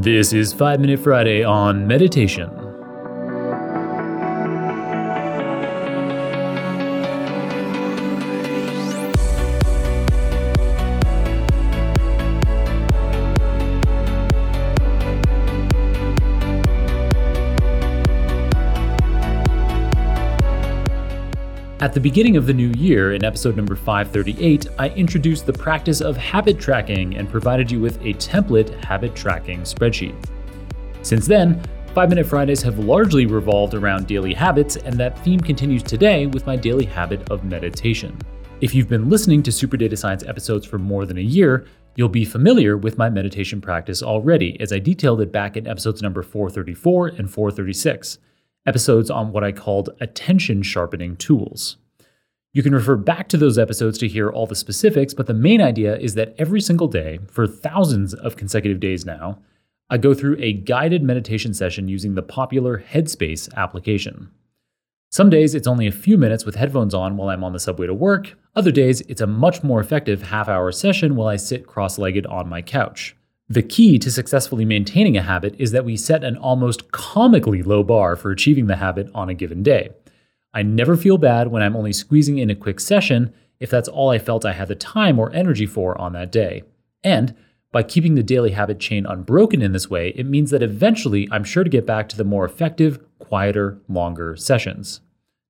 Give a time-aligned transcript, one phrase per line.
[0.00, 2.67] This is 5 Minute Friday on meditation.
[21.80, 26.00] At the beginning of the new year, in episode number 538, I introduced the practice
[26.00, 30.16] of habit tracking and provided you with a template habit tracking spreadsheet.
[31.02, 31.62] Since then,
[31.94, 36.44] 5 Minute Fridays have largely revolved around daily habits, and that theme continues today with
[36.46, 38.18] my daily habit of meditation.
[38.60, 42.08] If you've been listening to Super Data Science episodes for more than a year, you'll
[42.08, 46.24] be familiar with my meditation practice already, as I detailed it back in episodes number
[46.24, 48.18] 434 and 436
[48.68, 51.78] episodes on what I called attention sharpening tools.
[52.52, 55.60] You can refer back to those episodes to hear all the specifics, but the main
[55.60, 59.38] idea is that every single day, for thousands of consecutive days now,
[59.90, 64.30] I go through a guided meditation session using the popular Headspace application.
[65.10, 67.86] Some days it's only a few minutes with headphones on while I'm on the subway
[67.86, 68.36] to work.
[68.54, 72.26] Other days it's a much more effective half hour session while I sit cross legged
[72.26, 73.16] on my couch.
[73.50, 77.82] The key to successfully maintaining a habit is that we set an almost comically low
[77.82, 79.88] bar for achieving the habit on a given day.
[80.52, 84.10] I never feel bad when I'm only squeezing in a quick session if that's all
[84.10, 86.62] I felt I had the time or energy for on that day.
[87.02, 87.34] And
[87.72, 91.44] by keeping the daily habit chain unbroken in this way, it means that eventually I'm
[91.44, 95.00] sure to get back to the more effective, quieter, longer sessions.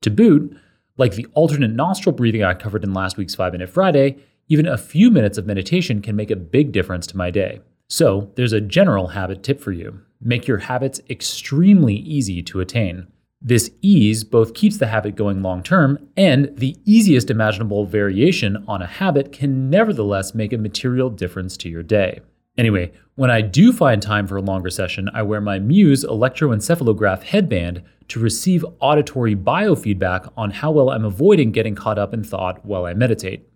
[0.00, 0.56] To boot,
[0.96, 4.16] like the alternate nostril breathing I covered in last week's 5 Minute Friday,
[4.48, 7.60] even a few minutes of meditation can make a big difference to my day.
[7.92, 13.06] So, there's a general habit tip for you make your habits extremely easy to attain.
[13.42, 18.80] This ease both keeps the habit going long term, and the easiest imaginable variation on
[18.80, 22.20] a habit can nevertheless make a material difference to your day.
[22.56, 27.24] Anyway, when I do find time for a longer session, I wear my Muse electroencephalograph
[27.24, 32.64] headband to receive auditory biofeedback on how well I'm avoiding getting caught up in thought
[32.64, 33.51] while I meditate.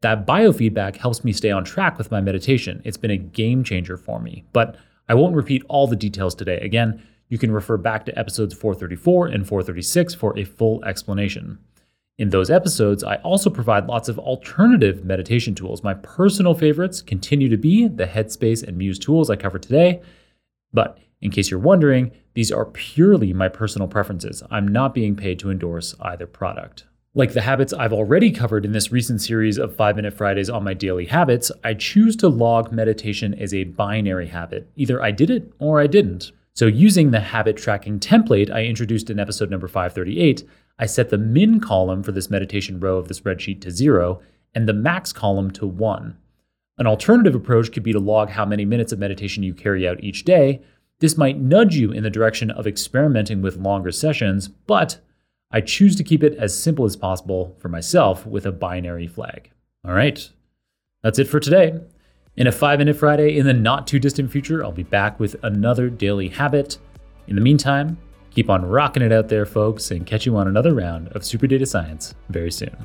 [0.00, 2.80] That biofeedback helps me stay on track with my meditation.
[2.84, 4.44] It's been a game changer for me.
[4.52, 4.76] But
[5.08, 6.58] I won't repeat all the details today.
[6.60, 11.58] Again, you can refer back to episodes 434 and 436 for a full explanation.
[12.16, 15.84] In those episodes, I also provide lots of alternative meditation tools.
[15.84, 20.00] My personal favorites continue to be the Headspace and Muse tools I covered today.
[20.72, 24.42] But in case you're wondering, these are purely my personal preferences.
[24.50, 26.86] I'm not being paid to endorse either product.
[27.14, 30.62] Like the habits I've already covered in this recent series of 5 Minute Fridays on
[30.62, 34.70] my daily habits, I choose to log meditation as a binary habit.
[34.76, 36.32] Either I did it or I didn't.
[36.52, 40.44] So, using the habit tracking template I introduced in episode number 538,
[40.78, 44.20] I set the min column for this meditation row of the spreadsheet to zero
[44.54, 46.18] and the max column to one.
[46.76, 50.04] An alternative approach could be to log how many minutes of meditation you carry out
[50.04, 50.60] each day.
[51.00, 55.00] This might nudge you in the direction of experimenting with longer sessions, but
[55.50, 59.50] I choose to keep it as simple as possible for myself with a binary flag.
[59.82, 60.28] All right,
[61.02, 61.80] that's it for today.
[62.36, 65.36] In a 5 Minute Friday in the not too distant future, I'll be back with
[65.42, 66.78] another daily habit.
[67.28, 67.96] In the meantime,
[68.30, 71.46] keep on rocking it out there, folks, and catch you on another round of Super
[71.46, 72.76] Data Science very soon.